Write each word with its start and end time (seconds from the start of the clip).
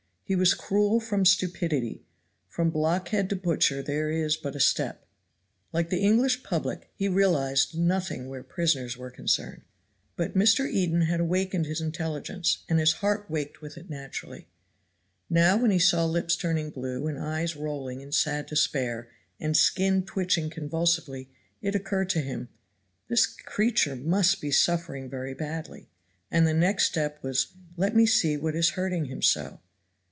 He 0.23 0.35
was 0.37 0.53
cruel 0.53 1.01
from 1.01 1.25
stupidity 1.25 2.05
from 2.47 2.69
blockhead 2.69 3.29
to 3.31 3.35
butcher 3.35 3.83
there 3.83 4.09
is 4.09 4.37
but 4.37 4.55
a 4.55 4.61
step. 4.61 5.05
Like 5.73 5.89
the 5.89 5.99
English 5.99 6.41
public 6.41 6.89
he 6.95 7.09
realized 7.09 7.77
nothing 7.77 8.29
where 8.29 8.41
prisoners 8.41 8.95
were 8.95 9.11
concerned. 9.11 9.63
But 10.15 10.33
Mr. 10.33 10.65
Eden 10.69 11.01
had 11.01 11.19
awakened 11.19 11.65
his 11.65 11.81
intelligence, 11.81 12.59
and 12.69 12.79
his 12.79 12.93
heart 12.93 13.29
waked 13.29 13.61
with 13.61 13.75
it 13.77 13.89
naturally. 13.89 14.47
Now 15.29 15.57
when 15.57 15.69
he 15.69 15.79
saw 15.79 16.05
lips 16.05 16.37
turning 16.37 16.69
blue 16.69 17.07
and 17.07 17.19
eyes 17.19 17.57
rolling 17.57 17.99
in 17.99 18.13
sad 18.13 18.45
despair, 18.45 19.09
and 19.37 19.57
skin 19.57 20.03
twitching 20.05 20.49
convulsively, 20.49 21.29
it 21.61 21.75
occurred 21.75 22.09
to 22.11 22.21
him 22.21 22.47
"this 23.09 23.25
creature 23.25 23.97
must 23.97 24.39
be 24.39 24.49
suffering 24.49 25.09
very 25.09 25.33
badly," 25.33 25.89
and 26.31 26.47
the 26.47 26.53
next 26.53 26.85
step 26.85 27.21
was 27.21 27.47
"let 27.75 27.93
me 27.93 28.05
see 28.05 28.37
what 28.37 28.55
is 28.55 28.69
hurting 28.79 29.07
him 29.07 29.21
so." 29.21 29.59